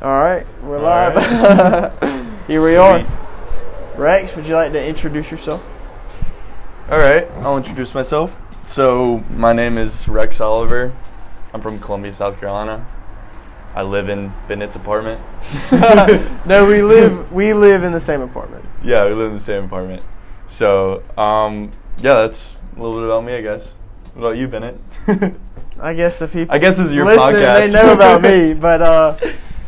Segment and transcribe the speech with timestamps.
[0.00, 1.92] All right, we're All live.
[2.46, 2.76] Here we Sweet.
[2.76, 3.06] are.
[3.96, 5.60] Rex, would you like to introduce yourself?
[6.88, 8.38] All right, I'll introduce myself.
[8.64, 10.94] So, my name is Rex Oliver.
[11.52, 12.86] I'm from Columbia, South Carolina.
[13.74, 15.20] I live in Bennett's apartment.
[16.46, 18.64] no, we live we live in the same apartment.
[18.84, 20.04] Yeah, we live in the same apartment.
[20.46, 23.74] So, um, yeah, that's a little bit about me, I guess.
[24.14, 24.78] What about you, Bennett?
[25.80, 27.58] I guess the people I guess this is your listening, podcast.
[27.58, 28.54] they know about me.
[28.54, 29.16] But uh,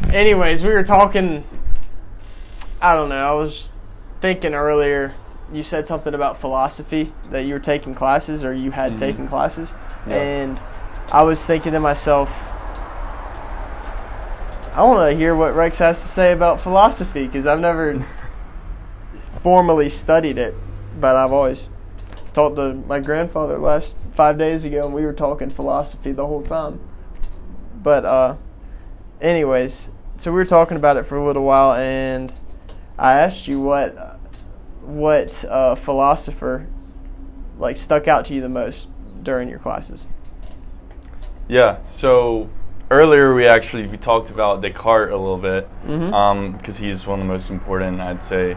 [0.09, 1.45] anyways, we were talking.
[2.81, 3.17] I don't know.
[3.17, 3.72] I was
[4.21, 5.14] thinking earlier.
[5.53, 8.99] You said something about philosophy that you were taking classes or you had Mhm.
[8.99, 9.75] taken classes,
[10.07, 10.14] Yeah.
[10.17, 10.61] and
[11.11, 12.46] I was thinking to myself.
[14.77, 18.07] I want to hear what Rex has to say about philosophy because I've never
[19.29, 20.55] formally studied it,
[21.00, 21.69] but I've always
[22.32, 26.43] talked to my grandfather last five days ago, and we were talking philosophy the whole
[26.43, 26.79] time.
[27.82, 28.35] But uh,
[29.20, 32.33] anyways, so we were talking about it for a little while, and
[32.98, 34.18] I asked you what
[34.82, 36.66] what uh, philosopher
[37.58, 38.88] like stuck out to you the most
[39.22, 40.06] during your classes.
[41.48, 42.48] Yeah, so
[42.90, 45.68] earlier we actually we talked about Descartes a little bit
[46.56, 48.56] because he's one of the most important, I'd say,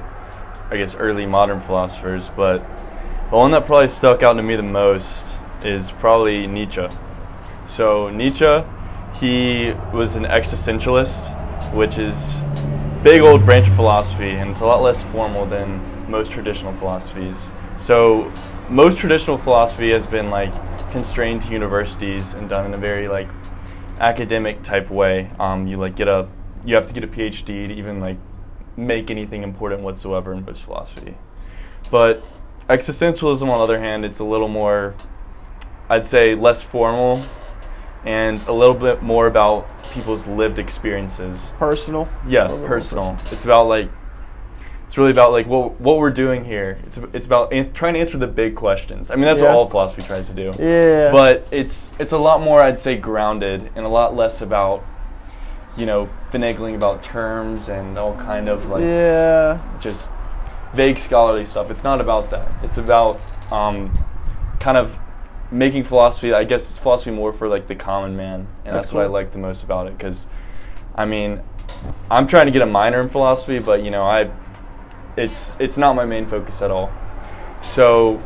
[0.69, 2.29] I guess, early modern philosophers.
[2.35, 2.59] But
[3.29, 5.25] the one that probably stuck out to me the most
[5.63, 6.87] is probably Nietzsche.
[7.67, 8.63] So Nietzsche,
[9.23, 11.21] he was an existentialist,
[11.73, 12.33] which is
[13.03, 17.49] big old branch of philosophy, and it's a lot less formal than most traditional philosophies.
[17.79, 18.29] So
[18.69, 20.51] most traditional philosophy has been like
[20.91, 23.29] constrained to universities and done in a very like
[24.01, 25.31] academic type way.
[25.39, 26.27] Um, you like get a
[26.65, 28.17] you have to get a PhD to even like
[28.75, 31.15] make anything important whatsoever in Buddhist philosophy.
[31.89, 32.21] But
[32.69, 34.95] existentialism, on the other hand, it's a little more,
[35.87, 37.23] I'd say, less formal
[38.05, 41.53] and a little bit more about people's lived experiences.
[41.57, 42.09] Personal.
[42.27, 43.17] Yeah, more personal.
[43.31, 43.89] It's about like,
[44.85, 46.77] it's really about like what what we're doing here.
[46.85, 49.09] It's it's about an- trying to answer the big questions.
[49.09, 49.47] I mean, that's Yeah.
[49.47, 50.51] what all philosophy tries to do.
[50.59, 51.11] Yeah.
[51.11, 54.83] But it's it's a lot more, I'd say, grounded and a lot less about,
[55.77, 59.59] you know, finagling about terms and all kind of like yeah.
[59.79, 60.11] just
[60.75, 61.71] vague scholarly stuff.
[61.71, 62.51] It's not about that.
[62.63, 63.19] It's about
[63.51, 63.97] um,
[64.59, 64.97] kind of
[65.51, 66.33] making philosophy.
[66.33, 69.05] I guess it's philosophy more for like the common man, and That's that's, what I
[69.05, 69.13] cool.
[69.13, 69.97] like the most about it.
[69.97, 70.27] Because,
[70.95, 71.41] I mean,
[72.09, 74.31] I'm trying to get a minor in philosophy, but you know, I
[75.15, 76.91] it's it's not my main focus at all.
[77.61, 78.21] So,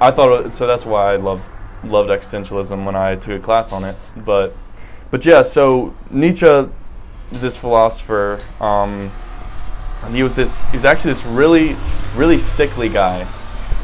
[0.00, 0.66] I thought so.
[0.66, 1.42] That's why I love
[1.84, 3.96] loved existentialism when I took a class on it.
[4.16, 4.54] But
[5.10, 8.40] but yeah, so Nietzsche is this philosopher.
[8.60, 9.10] Um,
[10.02, 11.76] and he was this he's actually this really
[12.14, 13.26] really sickly guy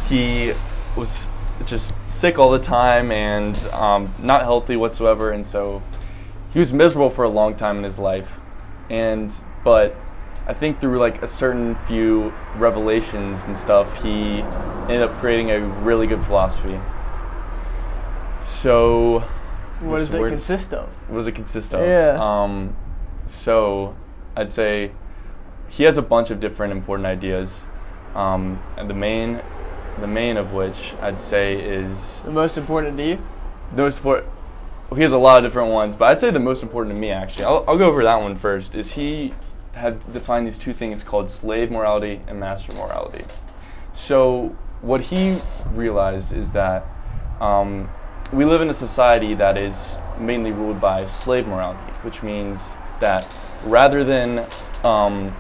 [0.09, 0.53] he
[0.97, 1.27] was
[1.67, 5.83] just sick all the time and um, not healthy whatsoever and so
[6.53, 8.31] he was miserable for a long time in his life
[8.89, 9.35] and
[9.65, 9.97] but
[10.47, 14.39] i think through like a certain few revelations and stuff he
[14.89, 16.79] ended up creating a really good philosophy
[18.45, 19.25] so
[19.81, 20.89] What does it consist of?
[21.09, 21.81] what does it consist of?
[21.81, 22.19] Yeah.
[22.21, 22.77] Um,
[23.27, 23.97] so
[24.37, 24.93] I'd say
[25.69, 27.65] he has a bunch of different important ideas,
[28.15, 29.41] um, and the main,
[30.01, 33.19] the main of which I'd say is The most important to you?
[33.75, 34.29] the most important.
[34.91, 37.01] Well, he has a lot of different ones, but I'd say the most important to
[37.01, 37.45] me actually.
[37.45, 38.75] I'll, I'll go over that one first.
[38.75, 39.33] Is he
[39.75, 43.25] had defined these two things called slave morality and master morality.
[43.95, 45.39] So what he
[45.73, 46.85] realized is that
[47.41, 47.89] um,
[48.33, 53.27] we live in a society that is mainly ruled by slave morality, which means that
[53.65, 54.47] rather than
[54.85, 55.35] um,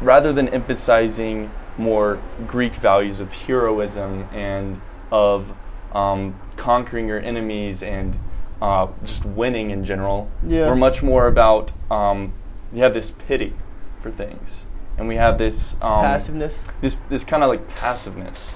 [0.00, 4.80] rather than emphasizing more Greek values of heroism and
[5.10, 5.52] of
[5.92, 8.18] um, conquering your enemies and
[8.62, 10.68] uh, just winning in general, Yeah.
[10.68, 12.32] we're much more about um,
[12.72, 13.52] we have this pity
[14.00, 14.66] for things,
[14.98, 16.60] and we have this um, Passiveness?
[16.80, 18.50] this this kind of like passiveness.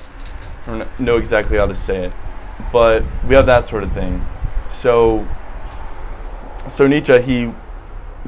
[0.66, 2.12] I don't know exactly how to say it,
[2.72, 4.24] but we have that sort of thing.
[4.70, 5.26] So,
[6.68, 7.52] so Nietzsche he,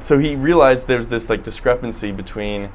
[0.01, 2.71] so he realized there's this like discrepancy between,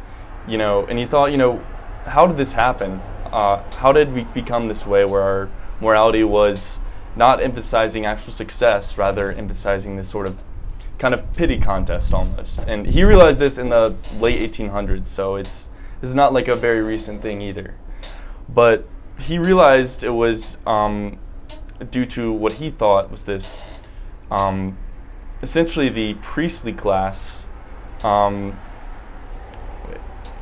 [0.47, 1.63] you know, and he thought, you know,
[2.05, 3.01] how did this happen?
[3.31, 5.49] Uh, how did we become this way where our
[5.81, 6.79] morality was
[7.15, 10.37] not emphasizing actual success, rather emphasizing this sort of
[10.97, 12.59] kind of pity contest almost.
[12.59, 15.69] And he realized this in the late 1800s, so it's
[16.01, 17.75] is not like a very recent thing either.
[18.47, 18.87] But
[19.19, 21.17] he realized it was um,
[21.89, 23.79] due to what he thought was this
[24.29, 24.77] um,
[25.41, 27.45] essentially the priestly class.
[28.03, 28.59] Um,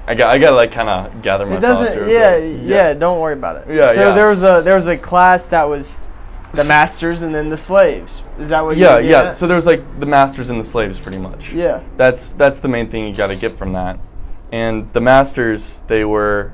[0.06, 1.80] I got I got to like kind of gather my It thoughts.
[1.82, 2.08] doesn't.
[2.08, 3.74] here, Yeah, but yeah, Don't worry about it.
[3.76, 4.14] Yeah, So yeah.
[4.16, 5.98] there was a there was a class that was
[6.54, 8.22] the masters and then the slaves.
[8.38, 8.78] Is that what?
[8.78, 9.10] yeah, yeah.
[9.22, 11.52] getting So there was like the masters and the slaves, pretty much.
[11.54, 11.82] yeah.
[11.98, 14.00] That's that's the main thing you got to get from that.
[14.52, 16.54] And the masters, they were,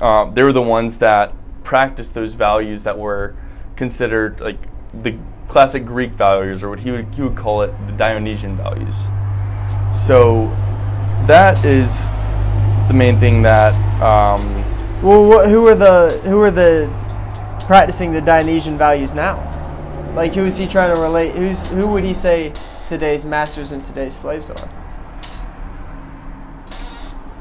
[0.00, 1.32] uh, they were the ones that
[1.64, 3.34] practiced those values that were
[3.74, 4.58] considered like
[4.92, 8.94] the classic Greek values, or what he would he would call it the Dionysian values.
[9.92, 10.46] So
[11.26, 12.06] that is
[12.88, 13.72] the main thing that.
[14.02, 14.64] Um,
[15.02, 16.88] Well, wh- who are the who are the
[17.66, 19.50] practicing the Dionysian values now?
[20.14, 21.34] Like, who is he trying to relate?
[21.34, 22.52] Who's who would he say
[22.88, 24.68] today's masters and today's slaves are?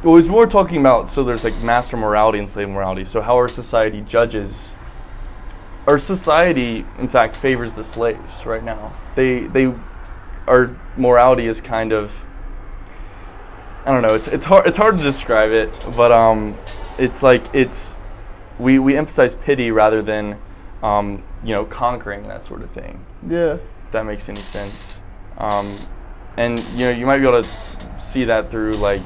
[0.03, 3.05] Well, it's more talking about so there's like master morality and slave morality.
[3.05, 4.71] So how our society judges.
[5.87, 8.93] Our society, in fact, favors the slaves right now.
[9.15, 9.73] They they,
[10.47, 12.11] our morality is kind of.
[13.85, 14.15] I don't know.
[14.15, 16.57] It's it's hard it's hard to describe it, but um,
[16.97, 17.97] it's like it's,
[18.59, 20.37] we we emphasize pity rather than,
[20.81, 23.55] um, you know, conquering that sort of thing Yeah.
[23.55, 24.99] if that makes any sense.
[25.37, 25.75] Um,
[26.37, 27.49] and you know, you might be able to
[27.99, 29.01] see that through like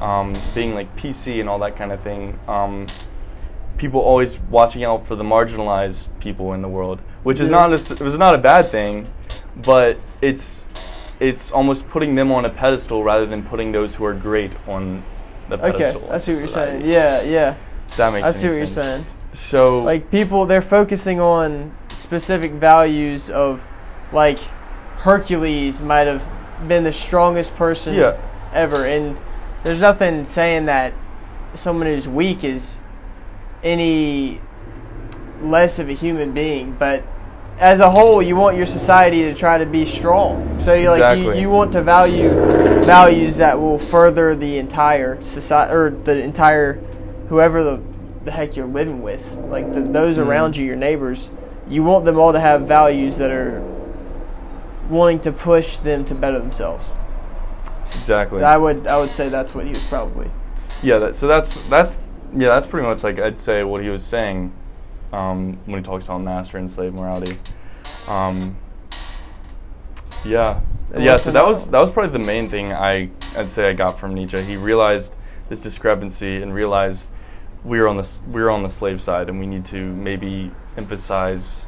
[0.00, 2.38] um, being like PC and all that kind of thing.
[2.48, 2.86] Um,
[3.76, 7.66] people always watching out for the marginalized people in the world, which is Yeah.
[7.66, 9.08] not a, it was not a bad thing,
[9.56, 10.66] but it's
[11.22, 15.04] it's almost putting them on a pedestal rather than putting those who are great on
[15.48, 16.02] the pedestal.
[16.02, 16.12] Okay.
[16.14, 16.84] I see what you're saying.
[16.84, 17.54] Yeah, yeah.
[17.96, 19.06] That makes I see what you're saying.
[19.32, 23.64] So Like people, they're focusing on specific values of,
[24.12, 24.40] like,
[24.98, 26.28] Hercules might have
[26.66, 28.16] been the strongest person Yeah.
[28.52, 29.16] ever, and
[29.64, 30.92] there's nothing saying that
[31.54, 32.78] someone who's weak is
[33.62, 34.40] any
[35.40, 37.04] less of a human being, but
[37.58, 40.60] as a whole, you want your society to try to be strong.
[40.60, 41.40] So you like you, Exactly.
[41.40, 42.30] you want to value
[42.82, 46.74] values that will further the entire society or the entire
[47.28, 47.80] whoever the,
[48.24, 50.26] the heck you're living with, like the, those Mhm.
[50.26, 51.28] around you, your neighbors.
[51.68, 53.62] You want them all to have values that are
[54.90, 56.90] wanting to push them to better themselves.
[57.94, 58.42] exactly.
[58.42, 60.30] I would I would say that's what he was probably.
[60.82, 64.02] Yeah, that, so that's that's yeah, that's pretty much like I'd say what he was
[64.02, 64.52] saying
[65.12, 67.36] um, when he talks about master and slave morality.
[68.08, 68.56] Um,
[70.24, 70.60] yeah,
[70.96, 71.16] yeah.
[71.16, 74.14] So that was that was probably the main thing I I'd say I got from
[74.14, 74.40] Nietzsche.
[74.42, 75.14] He realized
[75.48, 77.08] this discrepancy and realized
[77.64, 80.50] we were on the we were on the slave side and we need to maybe
[80.76, 81.66] emphasize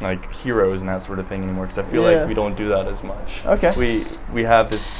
[0.00, 2.20] like heroes and that sort of thing anymore because I feel Yeah.
[2.20, 3.44] like we don't do that as much.
[3.46, 3.72] Okay.
[3.76, 4.90] We we have this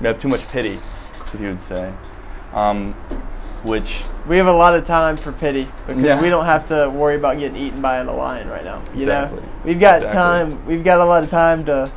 [0.00, 1.92] we have too much pity, what he would say.
[2.52, 2.94] Um,
[3.66, 6.20] which We have a lot of time for pity because Yeah.
[6.20, 8.80] we don't have to worry about getting eaten by a lion right now.
[8.94, 9.40] You Exactly.
[9.40, 10.16] know, we've got Exactly.
[10.18, 10.66] time.
[10.66, 11.90] We've got a lot of time to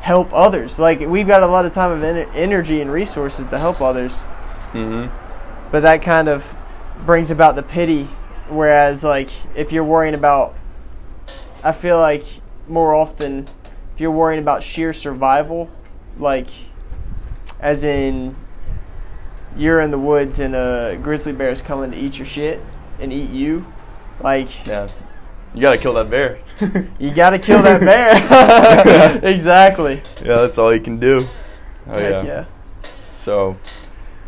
[0.00, 0.78] help others.
[0.78, 4.22] Like we've got a lot of time of ener- energy and resources to help others.
[4.72, 5.06] hmm
[5.70, 6.54] But that kind of
[7.06, 8.08] brings about the pity.
[8.48, 10.54] Whereas, like, if you're worrying about,
[11.62, 12.24] I feel like
[12.66, 13.46] more often,
[13.94, 15.68] if you're worrying about sheer survival,
[16.18, 16.46] like,
[17.60, 18.36] as in,
[19.58, 22.62] you're in the woods and a grizzly bear is coming to eat your shit
[23.00, 23.66] and eat you,
[24.20, 24.88] like, yeah,
[25.54, 26.38] you gotta kill that bear.
[26.98, 29.18] you gotta kill that bear.
[29.22, 30.02] exactly.
[30.24, 31.20] yeah, that's all you can do.
[31.88, 32.24] Oh Heck yeah.
[32.24, 32.44] yeah.
[33.16, 33.56] So,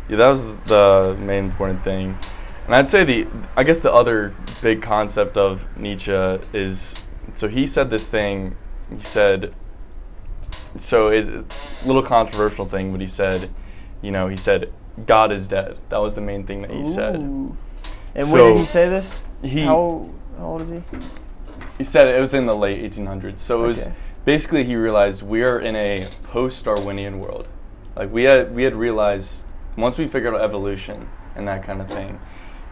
[0.09, 2.17] yeah, that was the main important thing.
[2.65, 6.11] And I'd say the, I guess the other big concept of Nietzsche
[6.53, 6.95] is,
[7.33, 8.55] so he said this thing,
[8.95, 9.53] he said,
[10.77, 13.49] so it, it's a little controversial thing, but he said,
[14.01, 14.71] you know, he said,
[15.05, 15.77] God is dead.
[15.89, 17.15] That was the main thing that he said.
[17.17, 17.55] Ooh.
[18.15, 19.17] And when did he say this?
[19.41, 20.83] He, how, how old is he?
[21.77, 23.39] he said it was in the late 1800s.
[23.39, 23.95] So it was Okay.
[24.25, 27.47] basically he realized we are in a post-Darwinian world.
[27.95, 29.41] Like we had we had realized
[29.77, 32.19] once we figured out evolution and that kind of thing,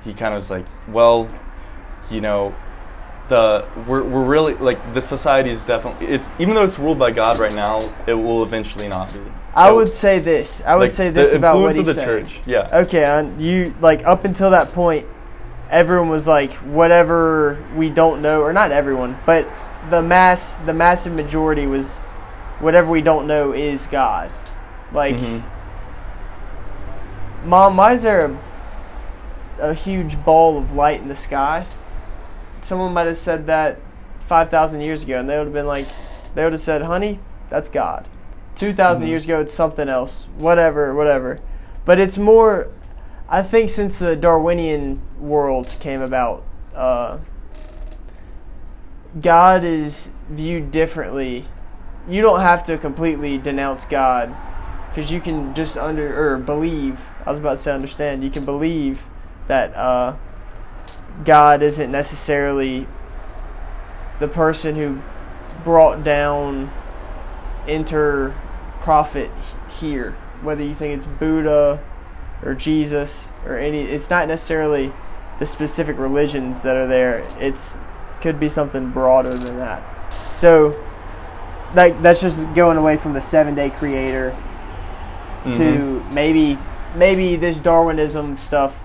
[0.03, 1.27] he kind of was like, well,
[2.09, 2.53] you know,
[3.29, 7.11] the we're we're really like the society is definitely it, even though it's ruled by
[7.11, 9.19] God right now, it will eventually not be.
[9.55, 10.61] I would say this.
[10.65, 12.25] I would like, say this about what influence he's of the saying.
[12.27, 12.39] church.
[12.45, 12.79] Yeah.
[12.81, 15.05] Okay, and you like up until that point,
[15.69, 19.47] everyone was like, whatever we don't know, or not everyone, but
[19.89, 21.99] the mass, the massive majority was,
[22.59, 24.31] whatever we don't know is God.
[24.93, 25.43] Like, Mhm.
[27.45, 28.25] mom, why is there
[29.59, 31.65] a, a huge ball of light in the sky?
[32.61, 33.79] Someone might have said that
[34.21, 35.85] five thousand years ago, and they would have been like,
[36.35, 38.07] they would have said, "Honey, that's God."
[38.55, 39.07] Two Mhm.
[39.07, 40.27] years ago, it's something else.
[40.37, 41.39] Whatever, whatever.
[41.85, 42.67] But it's more.
[43.29, 46.43] I think since the Darwinian world came about,
[46.75, 47.17] uh,
[49.21, 51.45] God is viewed differently.
[52.07, 54.35] You don't have to completely denounce God
[54.89, 56.99] because you can just under or believe.
[57.25, 58.23] I was about to say understand.
[58.23, 59.07] You can believe
[59.47, 60.13] that uh,
[61.23, 62.87] God isn't necessarily
[64.19, 65.01] the person who
[65.63, 66.71] brought down
[67.67, 68.33] inter
[68.81, 69.29] prophet
[69.79, 70.11] here,
[70.41, 71.83] whether you think it's Buddha
[72.43, 74.91] or Jesus or any it's not necessarily
[75.39, 77.27] the specific religions that are there.
[77.39, 77.77] It's
[78.21, 79.83] could be something broader than that.
[80.33, 80.77] So
[81.75, 84.35] like that's just going away from the 7-day creator
[85.39, 85.51] Mm-hmm.
[85.53, 86.57] to maybe
[86.95, 88.77] maybe this Darwinism stuff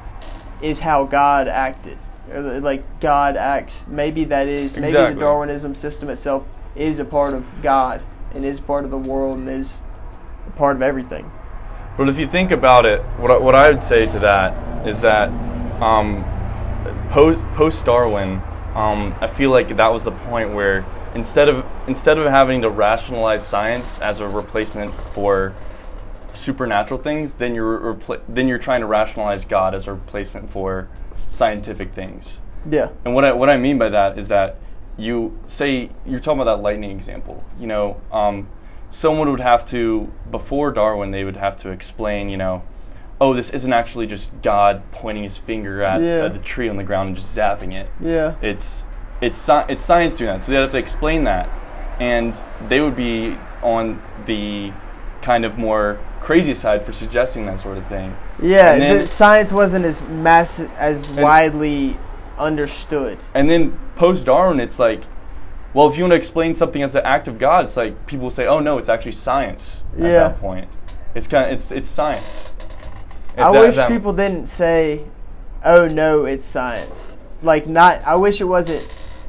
[0.62, 1.98] is how God acted.
[2.34, 3.86] Like God acts.
[3.86, 8.02] Maybe that is maybe the Darwinism system itself is a part of God
[8.34, 9.76] and is part of the world and is
[10.46, 11.30] a part of everything.
[11.96, 15.00] But if you think about it, what I, what I would say to that is
[15.00, 15.28] that
[15.80, 16.24] um,
[17.10, 18.42] post post Darwin,
[18.74, 22.70] um, I feel like that was the point where instead of instead of having to
[22.70, 25.54] rationalize science as a replacement for
[26.34, 30.88] supernatural things, then you're repla- then you're trying to rationalize God as a replacement for
[31.34, 32.38] scientific things.
[32.68, 32.90] Yeah.
[33.04, 34.56] And what I what I mean by that is that
[34.96, 37.44] you say you're talking about that lightning example.
[37.58, 38.48] You know, um,
[38.90, 42.28] someone would have to before Darwin, they would have to explain.
[42.28, 42.62] You know,
[43.20, 46.24] oh, this isn't actually just God pointing his finger at, Yeah.
[46.26, 47.90] at the tree on the ground and just zapping it.
[48.00, 48.34] Yeah.
[48.40, 48.84] It's
[49.20, 50.44] it's sci- it's science doing that.
[50.44, 51.48] So they'd have to explain that,
[52.00, 52.34] and
[52.68, 54.72] they would be on the
[55.22, 58.16] kind of more crazy side for suggesting that sort of thing.
[58.40, 61.96] Yeah, then- the science wasn't as mass as widely
[62.38, 63.18] understood.
[63.34, 65.02] And then post Darwin, it's like,
[65.72, 68.30] well, if you want to explain something as an act of God, it's like people
[68.30, 70.10] say, oh no, it's actually science at Yeah.
[70.28, 70.68] that point.
[71.14, 72.52] It's kind of it's it's science.
[73.36, 75.02] If I that- wish that- people didn't say,
[75.64, 78.86] "Oh no, it's science." Like not I wish it wasn't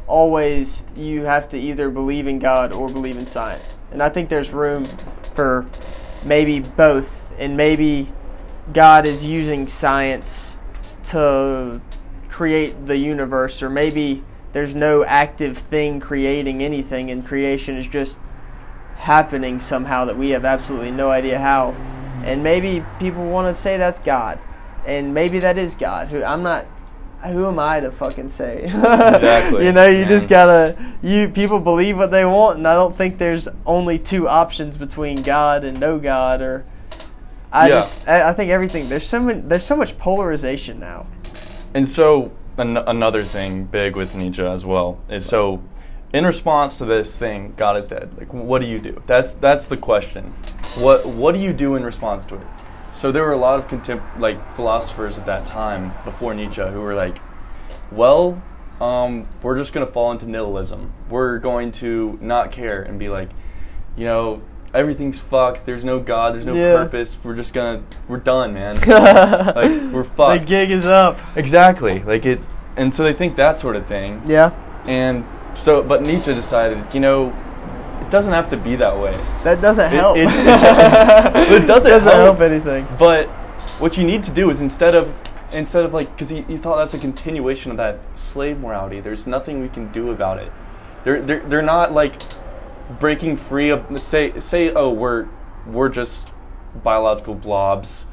[0.07, 3.77] always you have to either believe in God or believe in science.
[3.91, 4.85] And I think there's room
[5.33, 5.65] for
[6.25, 8.11] maybe both and maybe
[8.73, 10.57] God is using science
[11.05, 11.81] to
[12.29, 18.19] create the universe or maybe there's no active thing creating anything and creation is just
[18.95, 21.71] happening somehow that we have absolutely no idea how.
[22.23, 24.39] And maybe people want to say that's God.
[24.85, 26.07] And maybe that is God.
[26.07, 26.65] Who I'm not
[27.23, 28.63] who am I to fucking say?
[28.65, 32.95] Exactly, you know, you just gotta you people believe what they want and I don't
[32.97, 36.65] think there's only two options between God and no God or
[37.51, 37.75] I Yeah.
[37.75, 41.07] just I, I think everything there's so many, there's so much polarization now.
[41.73, 45.61] And so an- another thing big with Nietzsche as well is so
[46.13, 48.09] in response to this thing, God is dead.
[48.17, 49.01] Like, what do you do?
[49.05, 50.33] That's that's the question.
[50.77, 52.47] What what do you do in response to it?
[52.95, 56.79] So there were a lot of contempt like philosophers at that time before Nietzsche who
[56.79, 57.17] were like,
[57.91, 58.41] well,
[58.79, 60.93] um, we're just gonna fall into nihilism.
[61.09, 63.29] We're going to not care and be like,
[63.97, 64.41] you know,
[64.73, 65.65] everything's fucked.
[65.65, 66.35] There's no God.
[66.35, 66.75] There's no Yeah.
[66.75, 67.17] purpose.
[67.23, 68.75] We're just gonna we're done, man.
[68.87, 70.41] like we're fucked.
[70.41, 71.19] The gig is up.
[71.35, 71.99] Exactly.
[72.01, 72.39] Like it,
[72.77, 74.21] and so they think that sort of thing.
[74.25, 74.51] Yeah.
[74.85, 75.25] And
[75.59, 77.33] so, but Nietzsche decided, you know,
[78.05, 79.11] it doesn't have to be that way.
[79.43, 80.17] That doesn't It- help.
[80.17, 80.27] it-
[81.63, 82.37] it doesn't doesn't help.
[82.37, 82.87] help anything.
[82.99, 83.27] But
[83.79, 85.13] what you need to do is instead of
[85.51, 88.99] instead of like, because he, he thought that's a continuation of that slave morality.
[88.99, 90.51] There's nothing we can do about it.
[91.03, 92.21] They're they're they're not like
[92.99, 95.27] breaking free of say say oh we're
[95.65, 96.27] we're just
[96.83, 98.05] biological blobs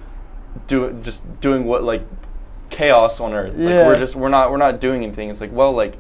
[0.67, 2.03] doing just doing what like
[2.71, 3.87] chaos on earth like Yeah.
[3.87, 5.97] we're just we're not we're not doing anything it's like well like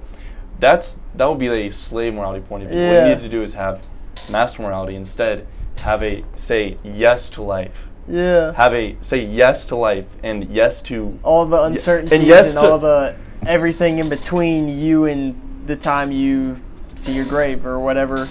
[0.63, 2.87] that's that would be a slave morality point of view.
[2.87, 3.87] What you need to do is have
[4.31, 5.47] master morality instead.
[5.79, 7.75] Have a say yes to life.
[8.09, 8.53] Yeah.
[8.55, 12.61] have a say yes to life and yes to all the uncertainties and, yes to-
[12.61, 13.15] all the
[13.47, 16.61] everything in between you and the time you
[16.97, 18.29] see your grave or whatever.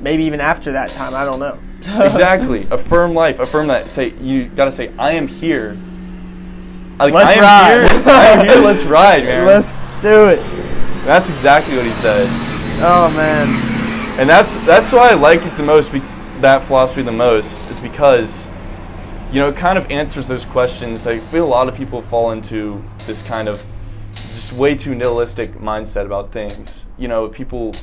[0.00, 1.58] Maybe even after that time, I don't know.
[1.80, 2.66] exactly.
[2.70, 3.38] Affirm life.
[3.40, 3.88] Affirm that.
[3.88, 5.76] Say you gotta say i am here.
[6.98, 7.90] Like, Let's I am ride.
[7.90, 8.02] here.
[8.06, 8.56] I am here.
[8.62, 9.46] Let's ride man.
[9.46, 10.53] Let's do it.
[11.04, 12.26] That's exactly what he said
[12.80, 13.48] Oh man.
[14.18, 16.02] and that's that's why i like it the most be-
[16.40, 18.46] that philosophy the most is because
[19.30, 22.30] you know it kind of answers those questions i feel a lot of people fall
[22.32, 23.62] into this kind of
[24.34, 27.74] just way too nihilistic mindset about things you know people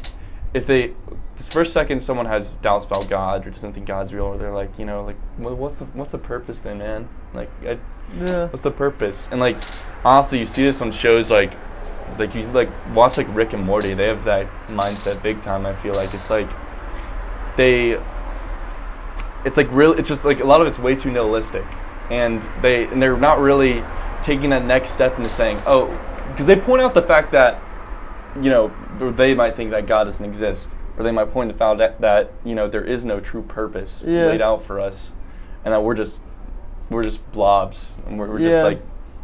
[0.54, 0.94] if they
[1.38, 4.54] the first second someone has doubts about god or doesn't think god's real or they're
[4.54, 7.78] like you know like well, what's the what's the purpose then man like I,
[8.18, 8.46] Yeah.
[8.48, 9.58] what's the purpose and like
[10.06, 11.54] honestly you see this on shows like
[12.22, 15.76] like you like watch like rick and morty they have that mindset big time i
[15.82, 16.50] feel like it's like
[17.58, 18.00] they
[19.46, 21.66] it's like real it's just like a lot of it's way too nihilistic
[22.10, 23.84] and they and they're not really
[24.24, 25.88] taking that next step into saying oh
[26.30, 27.62] because they point out the fact that
[28.42, 28.72] you know
[29.18, 32.32] they might think that god doesn't exist or they might point the fact that, that
[32.46, 34.28] you know there is no true purpose Yeah.
[34.28, 35.14] laid out for us
[35.66, 36.22] and that we're just
[36.90, 38.50] we're just blobs and we're, we're Yeah.
[38.52, 38.82] just like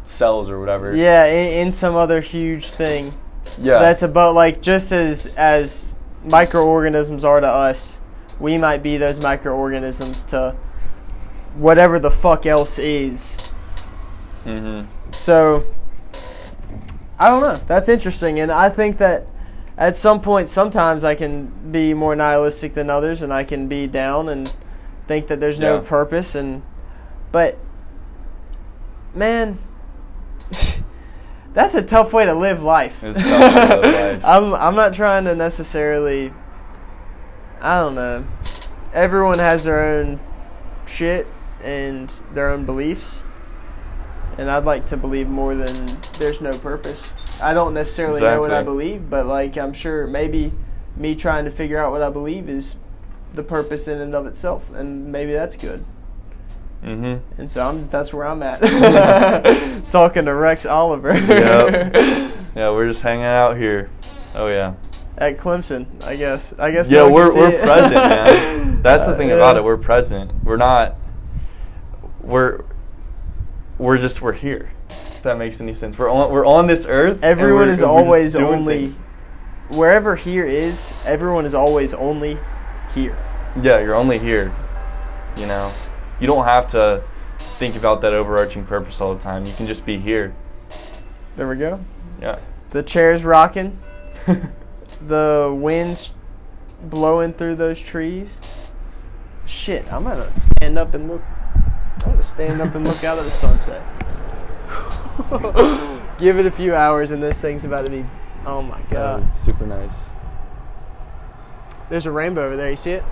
[0.08, 3.14] cells or whatever Yeah, in, in some other huge thing.
[3.60, 5.86] yeah That's about like just as as
[6.24, 8.00] microorganisms are to us,
[8.40, 10.54] we might be those microorganisms to
[11.56, 13.36] whatever the fuck else is.
[14.44, 14.86] Mm-hmm.
[15.12, 15.64] So
[17.18, 17.60] I don't know.
[17.66, 19.26] That's interesting, and I think that
[19.76, 23.86] at some point, sometimes I can be more nihilistic than others, and I can be
[23.86, 24.52] down and
[25.06, 25.88] think that there's no Yeah.
[25.88, 26.34] purpose.
[26.34, 26.62] And
[27.32, 27.58] but
[29.14, 29.58] man,
[31.54, 33.02] that's a tough way to live life.
[33.02, 34.24] It's tough to live life.
[34.24, 36.32] I'm I'm not trying to necessarily.
[37.60, 38.26] I don't know.
[38.94, 40.20] Everyone has their own
[40.86, 41.26] shit
[41.62, 43.22] and their own beliefs.
[44.38, 47.10] And I'd like to believe more than there's no purpose.
[47.42, 50.52] I don't necessarily know what I believe, but like I'm sure maybe
[50.96, 52.76] me trying to figure out what I believe is
[53.34, 55.84] the purpose in and of itself, and maybe that's good.
[56.82, 57.40] Mm-hmm.
[57.40, 58.60] And so I'm, that's where I'm at.
[59.90, 62.34] Talking to Rex Oliver Yep.
[62.54, 63.88] Yeah, we're just hanging out here.
[64.34, 64.74] Oh yeah.
[65.16, 66.52] at Clemson, I guess.
[66.58, 66.90] I guess.
[66.90, 67.62] Yeah, no we're we're it.
[67.62, 68.82] present, man.
[68.82, 69.34] That's the Uh, thing yeah.
[69.34, 69.62] about it.
[69.64, 70.32] We're present.
[70.44, 70.96] We're not.
[72.20, 72.62] We're.
[73.78, 74.70] We're just we're here.
[74.90, 75.96] If that makes any sense.
[75.98, 77.22] We're on we're on this earth.
[77.22, 78.96] Everyone is and we're just always only things.
[79.70, 80.92] wherever here is.
[81.06, 82.38] Everyone is always only
[82.94, 83.16] here.
[83.60, 84.52] Yeah, you're only here.
[85.36, 85.72] You know,
[86.20, 87.02] you don't have to
[87.38, 89.44] think about that overarching purpose all the time.
[89.44, 90.34] You can just be here.
[91.36, 91.80] There we go.
[92.20, 92.38] Yeah.
[92.70, 93.78] The chair's rocking.
[95.00, 96.10] The wind's
[96.82, 98.38] blowing through those trees.
[99.46, 101.22] Shit, I'm gonna stand up and look.
[102.04, 103.82] I'm gonna stand up and look out at the sunset.
[106.18, 108.04] Give it a few hours and this thing's about to be.
[108.44, 109.22] Oh my god.
[109.22, 109.94] Uh, super nice.
[111.90, 112.70] There's a rainbow over there.
[112.70, 113.04] You see it?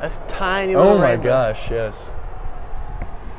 [0.00, 1.28] That's a tiny oh little Oh my rainbow.
[1.28, 2.10] gosh, yes.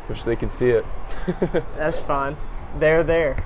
[0.07, 0.85] Wish they could see it.
[1.77, 2.35] That's fine.
[2.77, 3.43] They're there.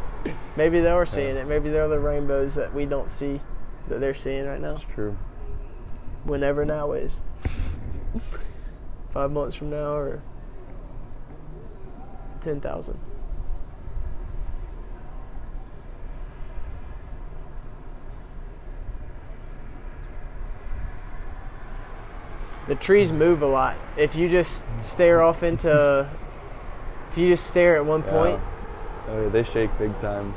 [0.55, 1.47] Maybe they are seeing it.
[1.47, 3.41] Maybe they're the rainbows that we don't see
[3.89, 4.75] that they're seeing right now.
[4.75, 5.17] It's true.
[6.23, 7.17] Whenever now is.
[9.11, 10.21] Five months from now or
[12.41, 12.97] 10,000.
[22.67, 23.75] The trees move a lot.
[23.97, 26.09] If you just stare off into,
[27.11, 28.39] if you just stare at one point,
[29.09, 30.33] Oh, yeah, they shake big time.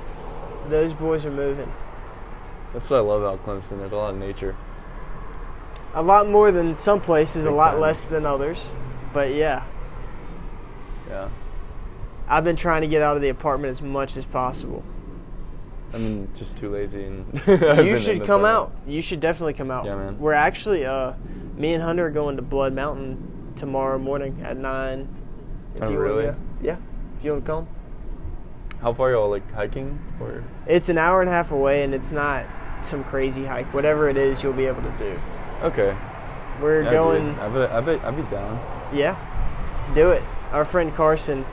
[0.69, 1.73] those boys are moving.
[2.73, 3.79] That's what I love about Clemson.
[3.79, 4.57] There's a lot of nature.
[5.95, 7.81] A lot more than some places, a lot time.
[7.81, 8.59] less than others.
[9.15, 9.63] But yeah,
[11.09, 11.29] Yeah.
[12.29, 14.83] I've been trying to get out of the apartment as much as possible.
[15.95, 17.41] I mean, just too lazy and.
[17.87, 18.73] you should come out.
[18.85, 19.85] You should definitely come out.
[19.85, 20.19] Yeah, man.
[20.19, 21.13] We're actually, uh,
[21.57, 25.09] me and Hunter are going to Blood Mountain tomorrow morning at nine.
[25.75, 26.25] If Oh, you wanna really?
[26.27, 26.35] go.
[26.63, 26.77] Yeah.
[27.19, 27.69] If you want to come,
[28.83, 30.45] How far y'all like hiking or?
[30.67, 32.45] it's an hour and a half away, and it's not
[32.83, 33.73] some crazy hike.
[33.73, 35.19] Whatever it is, you'll be able to do.
[35.63, 35.97] Okay.
[36.61, 37.31] We're Yeah, going.
[37.33, 37.39] Dude.
[37.39, 37.71] I bet.
[37.73, 38.05] I bet.
[38.05, 38.61] I'd be down.
[38.93, 39.17] Yeah,
[39.95, 40.23] do it.
[40.53, 41.45] Our friend Carson,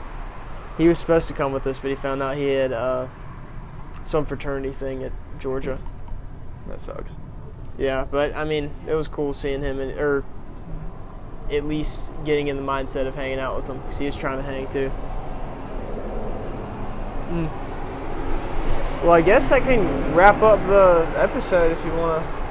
[0.78, 3.08] he was supposed to come with us, but he found out he had uh,
[4.04, 5.78] some fraternity thing at Georgia.
[6.68, 7.16] That sucks.
[7.78, 10.24] Yeah, but I mean, it was cool seeing him, and, or
[11.50, 14.38] at least getting in the mindset of hanging out with him because he was trying
[14.38, 14.90] to hang too.
[17.30, 17.50] Mm.
[19.02, 22.44] Well, I guess I can wrap up the episode if you want to.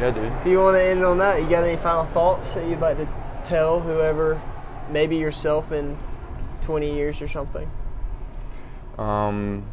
[0.00, 0.32] Yeah, dude.
[0.32, 2.80] If you want to end it on that, you got any final thoughts that you'd
[2.80, 3.08] like to
[3.44, 4.40] tell whoever,
[4.90, 5.98] maybe yourself in
[6.62, 7.70] 20 years or something?
[8.96, 9.66] Um,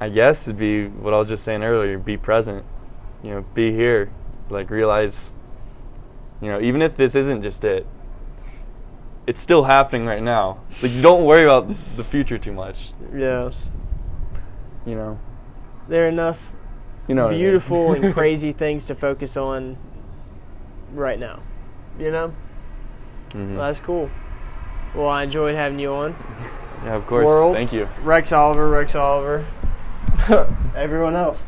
[0.00, 1.98] I guess it'd be what I was just saying earlier.
[1.98, 2.64] Be present.
[3.22, 4.10] You know, be here.
[4.50, 5.32] Like realize.
[6.40, 7.86] You know, even if this isn't just it,
[9.28, 10.58] it's still happening right now.
[10.82, 12.92] Like, don't worry about the future too much.
[13.14, 13.48] Yeah.
[13.52, 13.72] Just,
[14.84, 15.18] You know.
[15.88, 16.52] There are enough
[17.06, 17.24] You know.
[17.24, 17.40] what I mean.
[17.44, 19.76] beautiful and crazy things to focus on
[20.92, 21.38] right now.
[21.98, 22.34] You know?
[23.30, 23.56] Mhm.
[23.56, 24.10] Well, that's cool.
[24.94, 26.16] Well, I enjoyed having you on.
[26.84, 27.24] Yeah, of course.
[27.24, 27.54] World.
[27.54, 27.88] Thank you.
[28.02, 29.44] Rex Oliver, Rex Oliver.
[30.76, 31.44] Everyone else.